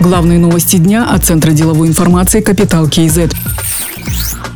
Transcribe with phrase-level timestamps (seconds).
[0.00, 3.18] Главные новости дня от Центра деловой информации «Kapital.kz».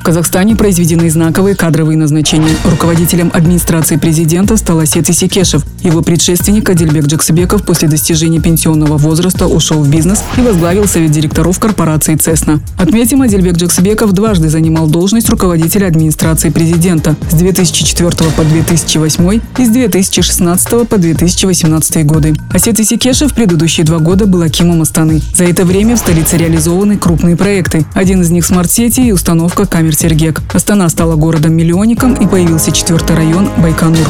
[0.04, 2.54] Казахстане произведены знаковые кадровые назначения.
[2.70, 5.64] Руководителем администрации президента стал Асет Исекешев.
[5.82, 11.58] Его предшественник Адильбек Джаксыбеков после достижения пенсионного возраста ушел в бизнес и возглавил совет директоров
[11.58, 12.60] корпорации «Цесна».
[12.78, 19.68] Отметим, Адильбек Джаксыбеков дважды занимал должность руководителя администрации президента с 2004 по 2008 и с
[19.70, 22.34] 2016 по 2018 годы.
[22.52, 25.22] Асет Исекешев предыдущие два года был акимом Астаны.
[25.34, 27.86] За это время в столице реализованы крупные проекты.
[27.94, 30.42] Один из них– Smart City и установка камер Сергек.
[30.52, 34.06] Астана стала городом-миллионником и появился четвертый район Байконур.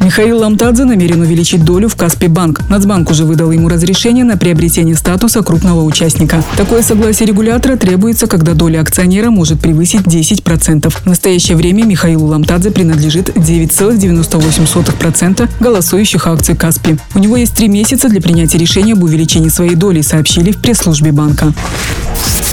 [0.00, 2.60] Михаил Ламтадзе намерен увеличить долю в Каспи Банк.
[2.68, 6.44] Нацбанк уже выдал ему разрешение на приобретение статуса крупного участника.
[6.56, 10.90] Такое согласие регулятора требуется, когда доля акционера может превысить 10%.
[10.90, 16.96] В настоящее время Михаилу Ламтадзе принадлежит 9,98% голосующих акций Каспи.
[17.14, 21.12] У него есть три месяца для принятия решения об увеличении своей доли, сообщили в пресс-службе
[21.12, 21.52] банка.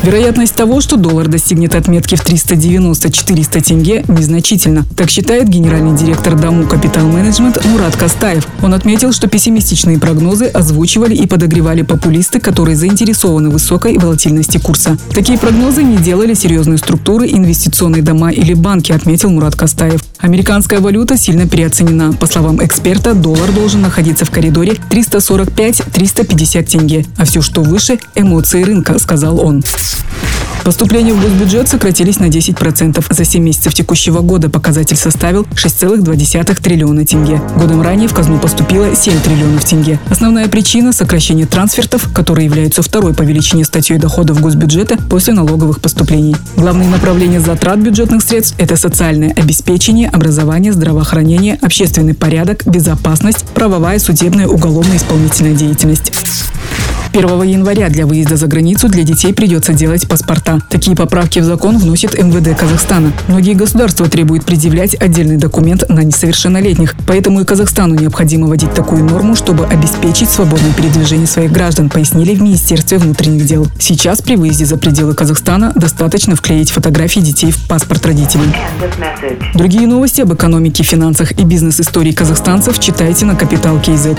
[0.03, 4.85] Вероятность того, что доллар достигнет отметки в 390-400 тенге, незначительна.
[4.97, 8.47] Так считает генеральный директор Даму Капитал Менеджмент Мурат Кастаев.
[8.61, 14.97] Он отметил, что пессимистичные прогнозы озвучивали и подогревали популисты, которые заинтересованы высокой волатильности курса.
[15.15, 20.03] Такие прогнозы не делали серьезные структуры, инвестиционные дома или банки, отметил Мурат Кастаев.
[20.19, 22.13] Американская валюта сильно переоценена.
[22.13, 27.05] По словам эксперта, доллар должен находиться в коридоре 345-350 тенге.
[27.17, 29.63] А все, что выше– эмоции рынка, сказал он.
[30.63, 33.03] Поступления в госбюджет сократились на 10%.
[33.09, 37.41] За 7 месяцев текущего года показатель составил 6,2 триллиона тенге.
[37.57, 39.99] Годом ранее в казну поступило 7 триллионов тенге.
[40.09, 46.35] Основная причина– сокращение трансфертов, которые являются второй по величине статьей доходов госбюджета после налоговых поступлений.
[46.55, 54.47] Главные направления затрат бюджетных средств– это социальное обеспечение, образование, здравоохранение, общественный порядок, безопасность, правовая, судебная,
[54.47, 56.11] уголовная исполнительная деятельность.
[57.13, 60.59] 1 января для выезда за границу для детей придется делать паспорта.
[60.71, 63.13] Такие поправки в закон вносит МВД Казахстана.
[63.27, 66.95] Многие государства требуют предъявлять отдельный документ на несовершеннолетних.
[67.05, 72.41] Поэтому и Казахстану необходимо вводить такую норму, чтобы обеспечить свободное передвижение своих граждан, пояснили в
[72.41, 73.67] Министерстве внутренних дел.
[73.77, 78.51] Сейчас при выезде за пределы Казахстана достаточно вклеить фотографии детей в паспорт родителей.
[79.53, 84.17] Другие новости об экономике, финансах и бизнес-истории казахстанцев читайте на Капитал Киезет.